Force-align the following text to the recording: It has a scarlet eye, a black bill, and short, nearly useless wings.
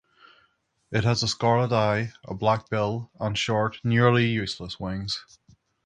It 0.89 1.03
has 1.03 1.21
a 1.21 1.27
scarlet 1.27 1.71
eye, 1.71 2.13
a 2.25 2.33
black 2.33 2.71
bill, 2.71 3.11
and 3.19 3.37
short, 3.37 3.79
nearly 3.83 4.25
useless 4.25 4.79
wings. 4.79 5.23